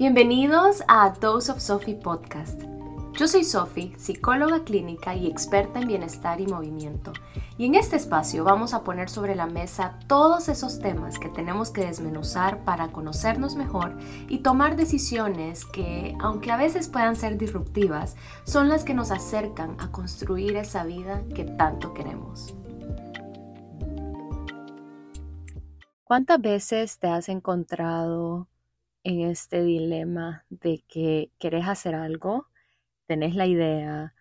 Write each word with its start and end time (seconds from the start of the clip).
Bienvenidos 0.00 0.82
a 0.88 1.10
Dose 1.10 1.52
of 1.52 1.60
Sophie 1.60 1.94
Podcast. 1.94 2.62
Yo 3.18 3.28
soy 3.28 3.44
Sophie, 3.44 3.92
psicóloga 3.98 4.64
clínica 4.64 5.14
y 5.14 5.26
experta 5.26 5.78
en 5.78 5.88
bienestar 5.88 6.40
y 6.40 6.46
movimiento. 6.46 7.12
Y 7.58 7.66
en 7.66 7.74
este 7.74 7.96
espacio 7.96 8.42
vamos 8.42 8.72
a 8.72 8.82
poner 8.82 9.10
sobre 9.10 9.34
la 9.34 9.44
mesa 9.44 9.98
todos 10.06 10.48
esos 10.48 10.80
temas 10.80 11.18
que 11.18 11.28
tenemos 11.28 11.68
que 11.68 11.84
desmenuzar 11.84 12.64
para 12.64 12.92
conocernos 12.92 13.56
mejor 13.56 13.98
y 14.26 14.38
tomar 14.38 14.74
decisiones 14.74 15.66
que, 15.66 16.16
aunque 16.18 16.50
a 16.50 16.56
veces 16.56 16.88
puedan 16.88 17.14
ser 17.14 17.36
disruptivas, 17.36 18.16
son 18.44 18.70
las 18.70 18.84
que 18.84 18.94
nos 18.94 19.10
acercan 19.10 19.76
a 19.80 19.92
construir 19.92 20.56
esa 20.56 20.84
vida 20.84 21.24
que 21.34 21.44
tanto 21.44 21.92
queremos. 21.92 22.54
¿Cuántas 26.04 26.40
veces 26.40 26.98
te 26.98 27.08
has 27.08 27.28
encontrado 27.28 28.48
en 29.04 29.22
este 29.22 29.62
dilema 29.62 30.44
de 30.50 30.84
que 30.88 31.30
querés 31.38 31.66
hacer 31.66 31.94
algo, 31.94 32.46
tenés 33.06 33.34
la 33.34 33.46
idea, 33.46 34.14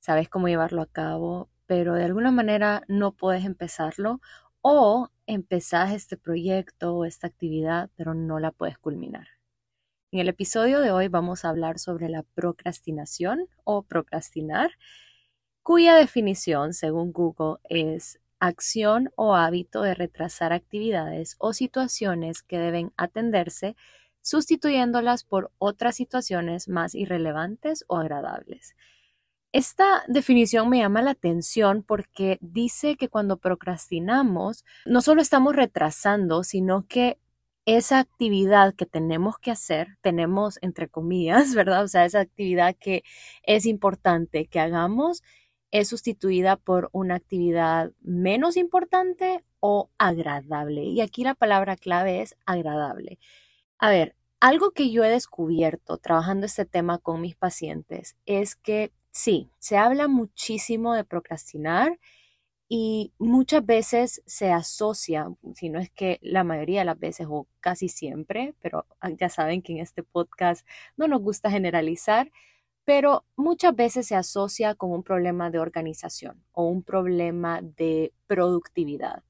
sabes 0.00 0.28
cómo 0.28 0.48
llevarlo 0.48 0.82
a 0.82 0.86
cabo, 0.86 1.48
pero 1.66 1.94
de 1.94 2.04
alguna 2.04 2.30
manera 2.30 2.82
no 2.88 3.12
puedes 3.12 3.44
empezarlo 3.44 4.20
o 4.60 5.08
empezás 5.26 5.92
este 5.92 6.16
proyecto 6.16 6.94
o 6.94 7.04
esta 7.04 7.26
actividad, 7.26 7.90
pero 7.96 8.14
no 8.14 8.38
la 8.38 8.50
puedes 8.50 8.78
culminar. 8.78 9.28
En 10.10 10.20
el 10.20 10.28
episodio 10.28 10.80
de 10.80 10.92
hoy 10.92 11.08
vamos 11.08 11.44
a 11.44 11.48
hablar 11.48 11.78
sobre 11.78 12.08
la 12.08 12.22
procrastinación 12.22 13.48
o 13.64 13.82
procrastinar, 13.82 14.72
cuya 15.62 15.96
definición, 15.96 16.72
según 16.72 17.12
Google, 17.12 17.56
es 17.64 18.20
acción 18.38 19.10
o 19.16 19.34
hábito 19.34 19.82
de 19.82 19.94
retrasar 19.94 20.52
actividades 20.52 21.36
o 21.38 21.52
situaciones 21.52 22.42
que 22.42 22.58
deben 22.58 22.92
atenderse 22.96 23.74
sustituyéndolas 24.24 25.22
por 25.22 25.52
otras 25.58 25.94
situaciones 25.96 26.68
más 26.68 26.94
irrelevantes 26.96 27.84
o 27.86 27.98
agradables. 27.98 28.74
Esta 29.52 30.02
definición 30.08 30.68
me 30.68 30.78
llama 30.78 31.02
la 31.02 31.12
atención 31.12 31.84
porque 31.84 32.38
dice 32.40 32.96
que 32.96 33.08
cuando 33.08 33.36
procrastinamos 33.36 34.64
no 34.84 35.00
solo 35.00 35.22
estamos 35.22 35.54
retrasando, 35.54 36.42
sino 36.42 36.86
que 36.88 37.18
esa 37.66 38.00
actividad 38.00 38.74
que 38.74 38.86
tenemos 38.86 39.38
que 39.38 39.50
hacer, 39.50 39.96
tenemos 40.00 40.58
entre 40.62 40.88
comillas, 40.88 41.54
¿verdad? 41.54 41.84
O 41.84 41.88
sea, 41.88 42.04
esa 42.04 42.20
actividad 42.20 42.74
que 42.76 43.04
es 43.44 43.66
importante 43.66 44.46
que 44.46 44.60
hagamos 44.60 45.22
es 45.70 45.88
sustituida 45.88 46.56
por 46.56 46.88
una 46.92 47.16
actividad 47.16 47.92
menos 48.00 48.56
importante 48.56 49.44
o 49.60 49.90
agradable. 49.98 50.82
Y 50.84 51.00
aquí 51.00 51.24
la 51.24 51.34
palabra 51.34 51.76
clave 51.76 52.22
es 52.22 52.36
agradable. 52.46 53.18
A 53.78 53.90
ver, 53.90 54.16
algo 54.40 54.72
que 54.72 54.90
yo 54.90 55.04
he 55.04 55.08
descubierto 55.08 55.98
trabajando 55.98 56.46
este 56.46 56.64
tema 56.64 56.98
con 56.98 57.20
mis 57.20 57.36
pacientes 57.36 58.16
es 58.26 58.56
que 58.56 58.92
sí, 59.10 59.50
se 59.58 59.76
habla 59.76 60.08
muchísimo 60.08 60.94
de 60.94 61.04
procrastinar 61.04 61.98
y 62.68 63.12
muchas 63.18 63.64
veces 63.64 64.22
se 64.26 64.50
asocia, 64.50 65.28
si 65.54 65.68
no 65.68 65.78
es 65.78 65.90
que 65.90 66.18
la 66.22 66.44
mayoría 66.44 66.80
de 66.80 66.86
las 66.86 66.98
veces 66.98 67.26
o 67.30 67.46
casi 67.60 67.88
siempre, 67.88 68.54
pero 68.60 68.86
ah, 69.00 69.10
ya 69.10 69.28
saben 69.28 69.62
que 69.62 69.72
en 69.72 69.78
este 69.78 70.02
podcast 70.02 70.66
no 70.96 71.06
nos 71.06 71.20
gusta 71.20 71.50
generalizar, 71.50 72.32
pero 72.84 73.24
muchas 73.36 73.74
veces 73.76 74.06
se 74.08 74.16
asocia 74.16 74.74
con 74.74 74.90
un 74.92 75.02
problema 75.02 75.50
de 75.50 75.58
organización 75.58 76.42
o 76.52 76.64
un 76.66 76.82
problema 76.82 77.60
de 77.62 78.12
productividad. 78.26 79.22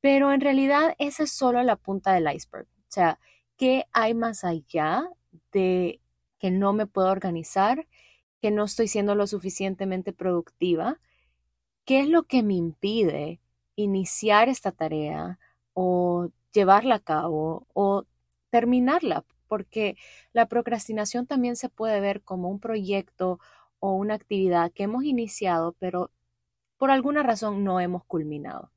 Pero 0.00 0.32
en 0.32 0.40
realidad 0.40 0.94
esa 0.98 1.24
es 1.24 1.32
solo 1.32 1.62
la 1.62 1.76
punta 1.76 2.12
del 2.12 2.32
iceberg. 2.32 2.66
O 2.66 2.92
sea, 2.92 3.20
¿Qué 3.62 3.86
hay 3.92 4.12
más 4.12 4.42
allá 4.42 5.08
de 5.52 6.00
que 6.40 6.50
no 6.50 6.72
me 6.72 6.88
puedo 6.88 7.12
organizar, 7.12 7.86
que 8.40 8.50
no 8.50 8.64
estoy 8.64 8.88
siendo 8.88 9.14
lo 9.14 9.28
suficientemente 9.28 10.12
productiva? 10.12 10.98
¿Qué 11.84 12.00
es 12.00 12.08
lo 12.08 12.24
que 12.24 12.42
me 12.42 12.54
impide 12.54 13.40
iniciar 13.76 14.48
esta 14.48 14.72
tarea 14.72 15.38
o 15.74 16.30
llevarla 16.52 16.96
a 16.96 17.04
cabo 17.04 17.68
o 17.72 18.04
terminarla? 18.50 19.24
Porque 19.46 19.96
la 20.32 20.46
procrastinación 20.46 21.28
también 21.28 21.54
se 21.54 21.68
puede 21.68 22.00
ver 22.00 22.20
como 22.22 22.48
un 22.50 22.58
proyecto 22.58 23.38
o 23.78 23.92
una 23.92 24.14
actividad 24.14 24.72
que 24.72 24.82
hemos 24.82 25.04
iniciado, 25.04 25.76
pero 25.78 26.10
por 26.78 26.90
alguna 26.90 27.22
razón 27.22 27.62
no 27.62 27.78
hemos 27.78 28.04
culminado. 28.06 28.71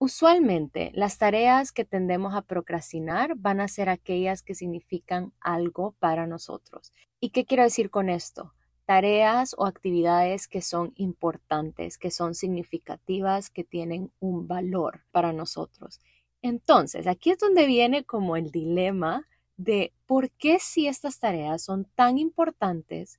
Usualmente, 0.00 0.92
las 0.94 1.18
tareas 1.18 1.72
que 1.72 1.84
tendemos 1.84 2.32
a 2.34 2.42
procrastinar 2.42 3.34
van 3.36 3.60
a 3.60 3.66
ser 3.66 3.88
aquellas 3.88 4.42
que 4.42 4.54
significan 4.54 5.32
algo 5.40 5.96
para 5.98 6.28
nosotros. 6.28 6.92
¿Y 7.18 7.30
qué 7.30 7.44
quiero 7.44 7.64
decir 7.64 7.90
con 7.90 8.08
esto? 8.08 8.54
Tareas 8.86 9.56
o 9.58 9.66
actividades 9.66 10.46
que 10.46 10.62
son 10.62 10.92
importantes, 10.94 11.98
que 11.98 12.12
son 12.12 12.36
significativas, 12.36 13.50
que 13.50 13.64
tienen 13.64 14.12
un 14.20 14.46
valor 14.46 15.02
para 15.10 15.32
nosotros. 15.32 16.00
Entonces, 16.42 17.08
aquí 17.08 17.30
es 17.30 17.38
donde 17.38 17.66
viene 17.66 18.04
como 18.04 18.36
el 18.36 18.52
dilema 18.52 19.26
de 19.56 19.92
por 20.06 20.30
qué 20.30 20.60
si 20.60 20.86
estas 20.86 21.18
tareas 21.18 21.62
son 21.62 21.86
tan 21.96 22.18
importantes, 22.18 23.18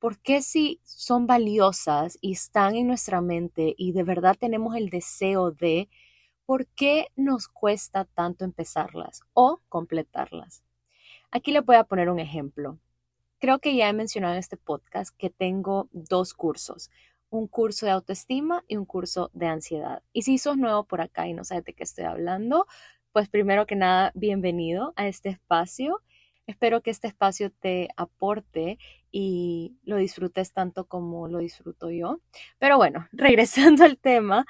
por 0.00 0.18
qué 0.18 0.42
si 0.42 0.80
son 0.82 1.28
valiosas 1.28 2.18
y 2.20 2.32
están 2.32 2.74
en 2.74 2.88
nuestra 2.88 3.20
mente 3.20 3.74
y 3.78 3.92
de 3.92 4.02
verdad 4.02 4.36
tenemos 4.38 4.74
el 4.74 4.90
deseo 4.90 5.52
de 5.52 5.88
¿por 6.46 6.66
qué 6.68 7.08
nos 7.16 7.48
cuesta 7.48 8.04
tanto 8.04 8.44
empezarlas 8.44 9.22
o 9.34 9.60
completarlas? 9.68 10.62
Aquí 11.32 11.50
le 11.50 11.60
voy 11.60 11.76
a 11.76 11.84
poner 11.84 12.08
un 12.08 12.20
ejemplo. 12.20 12.78
Creo 13.38 13.58
que 13.58 13.74
ya 13.74 13.88
he 13.88 13.92
mencionado 13.92 14.34
en 14.34 14.38
este 14.38 14.56
podcast 14.56 15.14
que 15.18 15.28
tengo 15.28 15.88
dos 15.92 16.32
cursos, 16.32 16.90
un 17.28 17.48
curso 17.48 17.84
de 17.84 17.92
autoestima 17.92 18.64
y 18.68 18.76
un 18.76 18.86
curso 18.86 19.30
de 19.34 19.48
ansiedad. 19.48 20.02
Y 20.12 20.22
si 20.22 20.38
sos 20.38 20.56
nuevo 20.56 20.84
por 20.84 21.00
acá 21.00 21.26
y 21.26 21.34
no 21.34 21.44
sabes 21.44 21.64
de 21.64 21.74
qué 21.74 21.82
estoy 21.82 22.04
hablando, 22.04 22.66
pues 23.12 23.28
primero 23.28 23.66
que 23.66 23.76
nada, 23.76 24.12
bienvenido 24.14 24.94
a 24.96 25.08
este 25.08 25.28
espacio. 25.28 26.00
Espero 26.46 26.80
que 26.80 26.90
este 26.90 27.08
espacio 27.08 27.50
te 27.50 27.88
aporte 27.96 28.78
y 29.10 29.76
lo 29.82 29.96
disfrutes 29.96 30.52
tanto 30.52 30.86
como 30.86 31.26
lo 31.26 31.38
disfruto 31.38 31.90
yo. 31.90 32.20
Pero 32.58 32.76
bueno, 32.76 33.08
regresando 33.12 33.84
al 33.84 33.98
tema, 33.98 34.46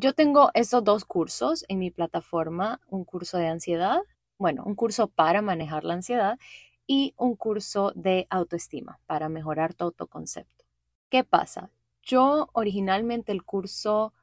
yo 0.00 0.14
tengo 0.14 0.50
esos 0.54 0.82
dos 0.84 1.04
cursos 1.04 1.64
en 1.68 1.78
mi 1.78 1.90
plataforma, 1.90 2.80
un 2.88 3.04
curso 3.04 3.38
de 3.38 3.48
ansiedad, 3.48 4.00
bueno, 4.38 4.64
un 4.64 4.74
curso 4.74 5.08
para 5.08 5.42
manejar 5.42 5.84
la 5.84 5.94
ansiedad 5.94 6.38
y 6.86 7.14
un 7.16 7.36
curso 7.36 7.92
de 7.94 8.26
autoestima 8.30 9.00
para 9.06 9.28
mejorar 9.28 9.74
tu 9.74 9.84
autoconcepto. 9.84 10.64
¿Qué 11.10 11.24
pasa? 11.24 11.70
Yo 12.02 12.48
originalmente 12.52 13.32
el 13.32 13.44
curso 13.44 14.14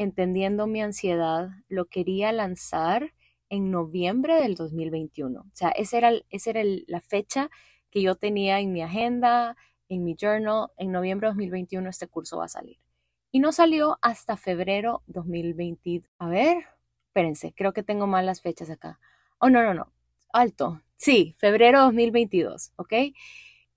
Entendiendo 0.00 0.68
mi 0.68 0.80
ansiedad 0.80 1.50
lo 1.68 1.86
quería 1.86 2.30
lanzar 2.30 3.14
en 3.48 3.72
noviembre 3.72 4.40
del 4.40 4.54
2021. 4.54 5.40
O 5.40 5.50
sea, 5.52 5.70
esa 5.70 5.98
era, 5.98 6.62
la 6.86 7.00
fecha 7.00 7.50
que 7.90 8.00
yo 8.00 8.14
tenía 8.14 8.60
en 8.60 8.72
mi 8.72 8.80
agenda, 8.80 9.56
en 9.88 10.04
mi 10.04 10.14
journal. 10.14 10.68
En 10.76 10.92
noviembre 10.92 11.26
de 11.26 11.32
2021 11.32 11.90
este 11.90 12.06
curso 12.06 12.38
va 12.38 12.44
a 12.44 12.48
salir 12.48 12.78
y 13.30 13.40
no 13.40 13.52
salió 13.52 13.98
hasta 14.02 14.36
febrero 14.36 15.02
2020. 15.06 16.02
A 16.18 16.28
ver, 16.28 16.66
espérense, 17.08 17.52
creo 17.54 17.72
que 17.72 17.82
tengo 17.82 18.06
mal 18.06 18.26
las 18.26 18.40
fechas 18.40 18.70
acá. 18.70 19.00
Oh, 19.38 19.50
no, 19.50 19.62
no, 19.62 19.74
no, 19.74 19.92
alto. 20.32 20.82
Sí, 20.96 21.34
febrero 21.38 21.80
2022, 21.82 22.72
¿ok? 22.76 22.92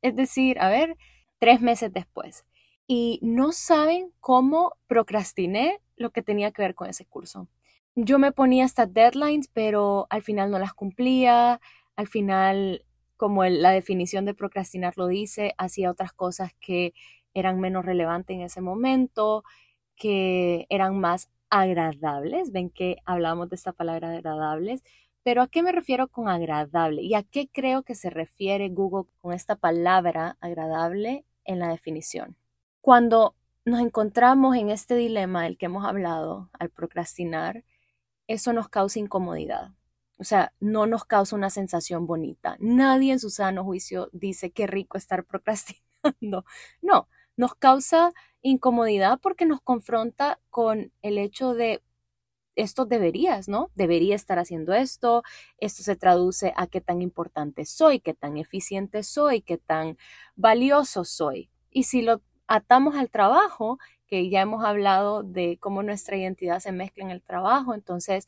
Es 0.01 0.15
decir, 0.15 0.59
a 0.59 0.69
ver, 0.69 0.97
tres 1.39 1.61
meses 1.61 1.93
después. 1.93 2.45
Y 2.87 3.19
no 3.21 3.51
saben 3.51 4.11
cómo 4.19 4.73
procrastiné 4.87 5.79
lo 5.95 6.11
que 6.11 6.23
tenía 6.23 6.51
que 6.51 6.61
ver 6.61 6.75
con 6.75 6.89
ese 6.89 7.05
curso. 7.05 7.47
Yo 7.95 8.19
me 8.19 8.31
ponía 8.31 8.65
estas 8.65 8.93
deadlines, 8.93 9.47
pero 9.47 10.07
al 10.09 10.23
final 10.23 10.49
no 10.51 10.59
las 10.59 10.73
cumplía. 10.73 11.61
Al 11.95 12.07
final, 12.07 12.85
como 13.17 13.43
la 13.45 13.71
definición 13.71 14.25
de 14.25 14.33
procrastinar 14.33 14.97
lo 14.97 15.07
dice, 15.07 15.53
hacía 15.57 15.91
otras 15.91 16.13
cosas 16.13 16.53
que 16.59 16.93
eran 17.33 17.59
menos 17.59 17.85
relevantes 17.85 18.35
en 18.35 18.41
ese 18.43 18.61
momento, 18.61 19.43
que 19.95 20.65
eran 20.69 20.99
más 20.99 21.29
agradables. 21.49 22.51
Ven 22.51 22.69
que 22.69 22.97
hablamos 23.05 23.49
de 23.49 23.55
esta 23.55 23.73
palabra 23.73 24.11
agradables. 24.11 24.83
Pero 25.23 25.43
¿a 25.43 25.47
qué 25.47 25.61
me 25.63 25.71
refiero 25.71 26.07
con 26.07 26.27
agradable? 26.27 27.03
¿Y 27.03 27.13
a 27.13 27.23
qué 27.23 27.47
creo 27.51 27.83
que 27.83 27.95
se 27.95 28.09
refiere 28.09 28.69
Google 28.69 29.09
con 29.21 29.33
esta 29.33 29.55
palabra 29.55 30.37
agradable 30.41 31.25
en 31.45 31.59
la 31.59 31.69
definición? 31.69 32.35
Cuando 32.81 33.35
nos 33.65 33.81
encontramos 33.81 34.55
en 34.55 34.71
este 34.71 34.95
dilema 34.95 35.43
del 35.43 35.57
que 35.57 35.67
hemos 35.67 35.85
hablado 35.85 36.49
al 36.57 36.71
procrastinar, 36.71 37.63
eso 38.27 38.53
nos 38.53 38.69
causa 38.69 38.99
incomodidad. 38.99 39.71
O 40.17 40.23
sea, 40.23 40.53
no 40.59 40.87
nos 40.87 41.05
causa 41.05 41.35
una 41.35 41.49
sensación 41.49 42.07
bonita. 42.07 42.55
Nadie 42.59 43.11
en 43.13 43.19
su 43.19 43.29
sano 43.29 43.63
juicio 43.63 44.09
dice 44.13 44.51
qué 44.51 44.67
rico 44.67 44.97
estar 44.97 45.25
procrastinando. 45.25 45.81
No, 46.81 47.07
nos 47.37 47.55
causa 47.55 48.13
incomodidad 48.41 49.19
porque 49.21 49.45
nos 49.45 49.61
confronta 49.61 50.39
con 50.49 50.91
el 51.01 51.17
hecho 51.17 51.53
de 51.53 51.81
esto 52.55 52.85
deberías, 52.85 53.47
¿no? 53.47 53.71
Debería 53.75 54.15
estar 54.15 54.39
haciendo 54.39 54.73
esto. 54.73 55.23
Esto 55.57 55.83
se 55.83 55.95
traduce 55.95 56.53
a 56.57 56.67
qué 56.67 56.81
tan 56.81 57.01
importante 57.01 57.65
soy, 57.65 57.99
qué 57.99 58.13
tan 58.13 58.37
eficiente 58.37 59.03
soy, 59.03 59.41
qué 59.41 59.57
tan 59.57 59.97
valioso 60.35 61.05
soy. 61.05 61.49
Y 61.69 61.83
si 61.83 62.01
lo 62.01 62.21
atamos 62.47 62.95
al 62.95 63.09
trabajo, 63.09 63.79
que 64.07 64.29
ya 64.29 64.41
hemos 64.41 64.65
hablado 64.65 65.23
de 65.23 65.57
cómo 65.59 65.83
nuestra 65.83 66.17
identidad 66.17 66.59
se 66.59 66.73
mezcla 66.73 67.05
en 67.05 67.11
el 67.11 67.21
trabajo, 67.21 67.73
entonces, 67.73 68.27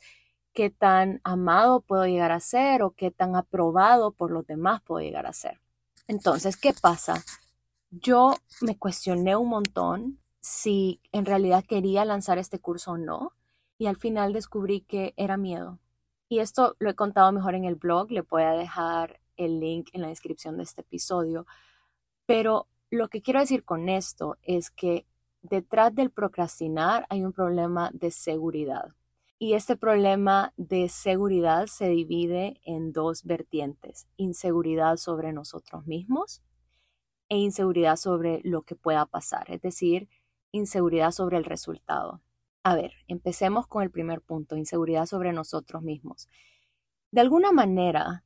qué 0.54 0.70
tan 0.70 1.20
amado 1.24 1.82
puedo 1.82 2.06
llegar 2.06 2.32
a 2.32 2.40
ser 2.40 2.84
o 2.84 2.92
qué 2.92 3.12
tan 3.12 3.36
aprobado 3.36 4.12
por 4.12 4.32
los 4.32 4.46
demás 4.48 4.82
puedo 4.84 5.02
llegar 5.02 5.26
a 5.26 5.34
ser. 5.34 5.60
Entonces, 6.08 6.58
¿qué 6.58 6.74
pasa? 6.74 7.24
Yo 8.02 8.34
me 8.62 8.76
cuestioné 8.76 9.36
un 9.36 9.50
montón 9.50 10.20
si 10.40 11.00
en 11.12 11.28
realidad 11.28 11.64
quería 11.64 12.06
lanzar 12.06 12.40
este 12.40 12.58
curso 12.58 12.94
o 12.94 12.98
no 12.98 13.34
y 13.78 13.86
al 13.86 13.98
final 13.98 14.34
descubrí 14.34 14.82
que 14.82 15.14
era 15.16 15.38
miedo. 15.38 15.80
Y 16.28 16.40
esto 16.40 16.76
lo 16.80 16.90
he 16.90 16.96
contado 16.96 17.32
mejor 17.32 17.54
en 17.54 17.66
el 17.66 17.76
blog, 17.76 18.10
le 18.10 18.22
voy 18.22 18.42
a 18.42 18.54
dejar 18.54 19.20
el 19.38 19.60
link 19.60 19.90
en 19.94 20.02
la 20.02 20.08
descripción 20.08 20.58
de 20.58 20.64
este 20.64 20.82
episodio, 20.82 21.46
pero 22.26 22.68
lo 22.90 23.10
que 23.10 23.22
quiero 23.22 23.42
decir 23.42 23.64
con 23.64 23.88
esto 23.90 24.38
es 24.42 24.72
que 24.72 25.06
detrás 25.44 25.94
del 25.94 26.10
procrastinar 26.10 27.06
hay 27.10 27.24
un 27.24 27.32
problema 27.32 27.92
de 27.94 28.10
seguridad. 28.10 28.96
Y 29.38 29.54
este 29.54 29.78
problema 29.78 30.52
de 30.58 30.90
seguridad 30.90 31.68
se 31.68 31.90
divide 31.90 32.60
en 32.64 32.92
dos 32.92 33.24
vertientes, 33.24 34.08
inseguridad 34.18 34.98
sobre 34.98 35.32
nosotros 35.32 35.86
mismos 35.86 36.42
e 37.34 37.38
inseguridad 37.38 37.96
sobre 37.96 38.42
lo 38.44 38.62
que 38.62 38.76
pueda 38.76 39.08
pasar, 39.08 39.50
es 39.50 39.60
decir, 39.60 40.08
inseguridad 40.52 41.10
sobre 41.10 41.38
el 41.38 41.46
resultado. 41.46 42.22
A 42.62 42.76
ver, 42.76 42.94
empecemos 43.08 43.66
con 43.66 43.82
el 43.82 43.90
primer 43.90 44.22
punto, 44.22 44.56
inseguridad 44.56 45.08
sobre 45.08 45.34
nosotros 45.34 45.82
mismos. 45.82 46.30
De 47.10 47.22
alguna 47.22 47.52
manera, 47.52 48.24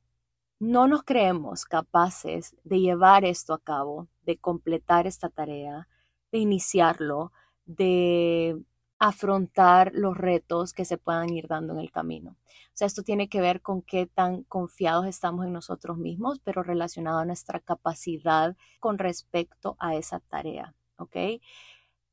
no 0.60 0.88
nos 0.88 1.04
creemos 1.04 1.64
capaces 1.64 2.54
de 2.64 2.80
llevar 2.80 3.24
esto 3.24 3.54
a 3.54 3.58
cabo, 3.58 4.08
de 4.24 4.36
completar 4.36 5.06
esta 5.06 5.30
tarea, 5.30 5.88
de 6.30 6.40
iniciarlo, 6.40 7.32
de 7.64 8.60
afrontar 8.98 9.92
los 9.94 10.16
retos 10.16 10.72
que 10.72 10.84
se 10.84 10.98
puedan 10.98 11.30
ir 11.30 11.46
dando 11.48 11.72
en 11.72 11.80
el 11.80 11.90
camino. 11.90 12.32
O 12.32 12.72
sea, 12.74 12.86
esto 12.86 13.02
tiene 13.02 13.28
que 13.28 13.40
ver 13.40 13.62
con 13.62 13.82
qué 13.82 14.06
tan 14.06 14.42
confiados 14.44 15.06
estamos 15.06 15.46
en 15.46 15.52
nosotros 15.52 15.98
mismos, 15.98 16.40
pero 16.42 16.62
relacionado 16.62 17.18
a 17.18 17.24
nuestra 17.24 17.60
capacidad 17.60 18.56
con 18.80 18.98
respecto 18.98 19.76
a 19.78 19.94
esa 19.94 20.20
tarea, 20.20 20.74
¿ok? 20.96 21.16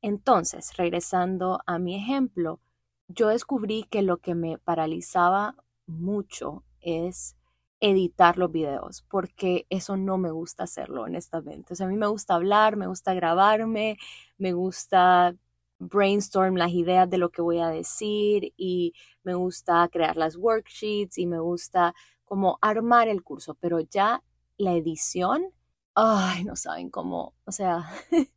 Entonces, 0.02 0.76
regresando 0.76 1.60
a 1.66 1.78
mi 1.78 1.96
ejemplo, 1.96 2.60
yo 3.08 3.28
descubrí 3.28 3.84
que 3.90 4.02
lo 4.02 4.18
que 4.18 4.34
me 4.34 4.58
paralizaba 4.58 5.56
mucho 5.86 6.64
es 6.80 7.36
editar 7.80 8.38
los 8.38 8.50
videos, 8.52 9.02
porque 9.08 9.66
eso 9.70 9.96
no 9.96 10.18
me 10.18 10.30
gusta 10.30 10.64
hacerlo, 10.64 11.02
honestamente. 11.02 11.74
O 11.74 11.76
sea, 11.76 11.86
a 11.86 11.90
mí 11.90 11.96
me 11.96 12.06
gusta 12.06 12.34
hablar, 12.34 12.76
me 12.76 12.86
gusta 12.86 13.14
grabarme, 13.14 13.98
me 14.38 14.52
gusta 14.52 15.34
brainstorm 15.78 16.56
las 16.56 16.72
ideas 16.72 17.08
de 17.08 17.18
lo 17.18 17.30
que 17.30 17.42
voy 17.42 17.58
a 17.60 17.68
decir 17.68 18.52
y 18.56 18.94
me 19.22 19.34
gusta 19.34 19.88
crear 19.92 20.16
las 20.16 20.36
worksheets 20.36 21.18
y 21.18 21.26
me 21.26 21.38
gusta 21.38 21.94
como 22.24 22.58
armar 22.60 23.08
el 23.08 23.22
curso, 23.22 23.54
pero 23.54 23.80
ya 23.80 24.22
la 24.56 24.72
edición, 24.72 25.52
ay, 25.94 26.44
no 26.44 26.56
saben 26.56 26.90
cómo, 26.90 27.34
o 27.44 27.52
sea, 27.52 27.90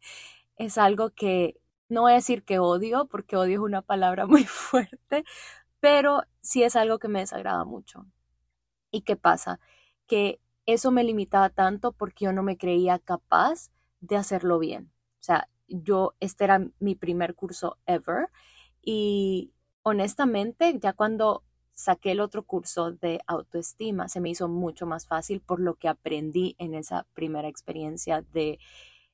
es 0.57 0.77
algo 0.77 1.11
que 1.11 1.59
no 1.89 2.01
voy 2.01 2.11
a 2.11 2.15
decir 2.15 2.43
que 2.43 2.59
odio, 2.59 3.07
porque 3.07 3.35
odio 3.35 3.55
es 3.55 3.59
una 3.59 3.81
palabra 3.81 4.25
muy 4.27 4.45
fuerte, 4.45 5.23
pero 5.79 6.23
sí 6.41 6.63
es 6.63 6.75
algo 6.75 6.99
que 6.99 7.07
me 7.07 7.19
desagrada 7.19 7.65
mucho. 7.65 8.05
¿Y 8.91 9.01
qué 9.01 9.15
pasa? 9.15 9.59
Que 10.07 10.39
eso 10.65 10.91
me 10.91 11.03
limitaba 11.03 11.49
tanto 11.49 11.91
porque 11.93 12.25
yo 12.25 12.33
no 12.33 12.43
me 12.43 12.57
creía 12.57 12.99
capaz 12.99 13.71
de 14.01 14.17
hacerlo 14.17 14.59
bien. 14.59 14.91
O 15.19 15.23
sea, 15.23 15.49
yo, 15.69 16.15
este 16.19 16.43
era 16.43 16.65
mi 16.79 16.95
primer 16.95 17.35
curso 17.35 17.77
ever 17.85 18.29
y 18.81 19.51
honestamente, 19.83 20.77
ya 20.79 20.93
cuando 20.93 21.43
saqué 21.73 22.11
el 22.11 22.19
otro 22.19 22.43
curso 22.43 22.91
de 22.91 23.21
autoestima, 23.25 24.09
se 24.09 24.19
me 24.19 24.29
hizo 24.29 24.47
mucho 24.49 24.85
más 24.85 25.07
fácil 25.07 25.41
por 25.41 25.59
lo 25.61 25.75
que 25.75 25.87
aprendí 25.87 26.55
en 26.57 26.73
esa 26.75 27.05
primera 27.13 27.47
experiencia 27.47 28.21
de 28.33 28.59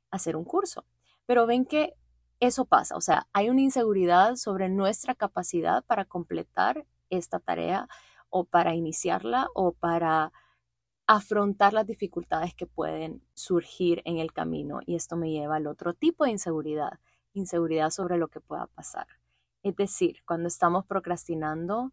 hacer 0.09 0.35
un 0.35 0.45
curso. 0.45 0.85
Pero 1.25 1.45
ven 1.45 1.65
que 1.65 1.93
eso 2.39 2.65
pasa, 2.65 2.95
o 2.95 3.01
sea, 3.01 3.27
hay 3.33 3.49
una 3.49 3.61
inseguridad 3.61 4.35
sobre 4.35 4.69
nuestra 4.69 5.15
capacidad 5.15 5.83
para 5.85 6.05
completar 6.05 6.85
esta 7.09 7.39
tarea 7.39 7.87
o 8.29 8.43
para 8.43 8.75
iniciarla 8.75 9.47
o 9.53 9.71
para 9.71 10.33
afrontar 11.07 11.73
las 11.73 11.85
dificultades 11.85 12.53
que 12.53 12.65
pueden 12.65 13.21
surgir 13.33 14.01
en 14.05 14.17
el 14.17 14.33
camino. 14.33 14.79
Y 14.85 14.95
esto 14.95 15.15
me 15.15 15.31
lleva 15.31 15.57
al 15.57 15.67
otro 15.67 15.93
tipo 15.93 16.25
de 16.25 16.31
inseguridad, 16.31 16.99
inseguridad 17.33 17.89
sobre 17.89 18.17
lo 18.17 18.27
que 18.27 18.41
pueda 18.41 18.67
pasar. 18.67 19.07
Es 19.63 19.75
decir, 19.75 20.23
cuando 20.25 20.47
estamos 20.47 20.85
procrastinando, 20.85 21.91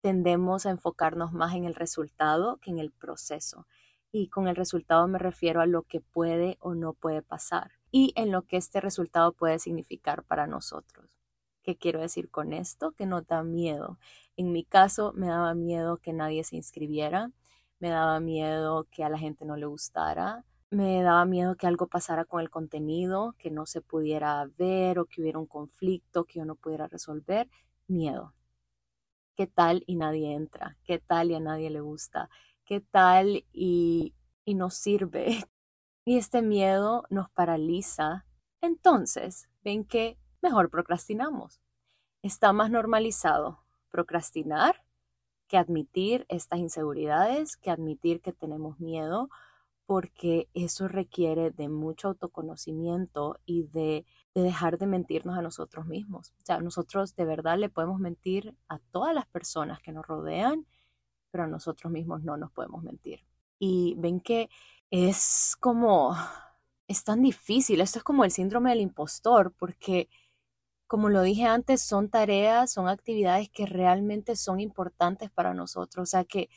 tendemos 0.00 0.66
a 0.66 0.70
enfocarnos 0.70 1.32
más 1.32 1.54
en 1.54 1.64
el 1.64 1.74
resultado 1.74 2.58
que 2.58 2.70
en 2.70 2.78
el 2.78 2.90
proceso. 2.90 3.66
Y 4.12 4.28
con 4.28 4.48
el 4.48 4.56
resultado 4.56 5.08
me 5.08 5.18
refiero 5.18 5.60
a 5.60 5.66
lo 5.66 5.82
que 5.82 6.00
puede 6.00 6.56
o 6.60 6.74
no 6.74 6.92
puede 6.92 7.22
pasar 7.22 7.72
y 7.90 8.12
en 8.16 8.32
lo 8.32 8.42
que 8.42 8.56
este 8.56 8.80
resultado 8.80 9.32
puede 9.32 9.58
significar 9.58 10.24
para 10.24 10.46
nosotros. 10.46 11.08
¿Qué 11.62 11.76
quiero 11.76 12.00
decir 12.00 12.28
con 12.28 12.52
esto? 12.52 12.92
Que 12.92 13.06
no 13.06 13.22
da 13.22 13.42
miedo. 13.42 13.98
En 14.36 14.52
mi 14.52 14.64
caso, 14.64 15.12
me 15.14 15.28
daba 15.28 15.54
miedo 15.54 15.96
que 15.96 16.12
nadie 16.12 16.44
se 16.44 16.56
inscribiera, 16.56 17.30
me 17.84 17.90
daba 17.90 18.18
miedo 18.18 18.88
que 18.90 19.04
a 19.04 19.10
la 19.10 19.18
gente 19.18 19.44
no 19.44 19.56
le 19.58 19.66
gustara, 19.66 20.42
me 20.70 21.02
daba 21.02 21.26
miedo 21.26 21.54
que 21.54 21.66
algo 21.66 21.86
pasara 21.86 22.24
con 22.24 22.40
el 22.40 22.48
contenido, 22.48 23.34
que 23.38 23.50
no 23.50 23.66
se 23.66 23.82
pudiera 23.82 24.48
ver 24.56 24.98
o 24.98 25.04
que 25.04 25.20
hubiera 25.20 25.38
un 25.38 25.44
conflicto 25.44 26.24
que 26.24 26.38
yo 26.38 26.46
no 26.46 26.54
pudiera 26.54 26.86
resolver. 26.86 27.46
Miedo. 27.86 28.32
¿Qué 29.36 29.46
tal 29.46 29.84
y 29.86 29.96
nadie 29.96 30.32
entra? 30.32 30.78
¿Qué 30.82 30.98
tal 30.98 31.30
y 31.30 31.34
a 31.34 31.40
nadie 31.40 31.68
le 31.68 31.80
gusta? 31.80 32.30
qué 32.64 32.80
tal 32.80 33.44
y, 33.52 34.14
y 34.46 34.54
nos 34.54 34.74
sirve. 34.74 35.26
Y 36.06 36.18
este 36.18 36.42
miedo 36.42 37.04
nos 37.08 37.30
paraliza. 37.30 38.26
Entonces, 38.60 39.48
ven 39.62 39.86
que 39.86 40.18
mejor 40.42 40.68
procrastinamos. 40.68 41.62
Está 42.20 42.52
más 42.52 42.70
normalizado 42.70 43.64
procrastinar 43.90 44.83
que 45.54 45.58
admitir 45.58 46.26
estas 46.28 46.58
inseguridades, 46.58 47.56
que 47.56 47.70
admitir 47.70 48.20
que 48.20 48.32
tenemos 48.32 48.80
miedo, 48.80 49.30
porque 49.86 50.48
eso 50.52 50.88
requiere 50.88 51.52
de 51.52 51.68
mucho 51.68 52.08
autoconocimiento 52.08 53.38
y 53.46 53.62
de, 53.64 54.04
de, 54.34 54.42
dejar 54.42 54.78
de 54.78 54.88
mentirnos 54.88 55.38
a 55.38 55.42
nosotros 55.42 55.86
mismos. 55.86 56.32
O 56.42 56.44
sea, 56.44 56.60
nosotros 56.60 57.14
de 57.14 57.24
verdad 57.24 57.58
le 57.58 57.68
podemos 57.68 58.00
mentir 58.00 58.56
a 58.68 58.80
todas 58.90 59.14
las 59.14 59.26
personas 59.26 59.80
que 59.80 59.92
nos 59.92 60.04
rodean 60.06 60.66
pero 61.34 61.48
nosotros 61.48 61.92
mismos 61.92 62.22
no 62.22 62.36
nos 62.36 62.52
podemos 62.52 62.84
mentir. 62.84 63.26
Y 63.58 63.96
ven 63.98 64.20
que 64.20 64.48
es 64.88 65.56
como, 65.58 66.16
es 66.86 67.02
tan 67.02 67.22
difícil, 67.22 67.80
esto 67.80 67.98
es 67.98 68.04
como 68.04 68.24
el 68.24 68.30
síndrome 68.30 68.70
del 68.70 68.82
impostor, 68.82 69.52
porque 69.58 70.08
como 70.86 71.08
lo 71.08 71.22
dije 71.22 71.44
antes, 71.44 71.82
son 71.82 72.08
tareas, 72.08 72.72
son 72.72 72.88
actividades 72.88 73.48
que 73.50 73.66
realmente 73.66 74.36
son 74.36 74.60
importantes 74.60 75.30
para 75.30 75.54
nosotros, 75.54 76.02
o 76.02 76.06
sea, 76.06 76.24
que, 76.24 76.48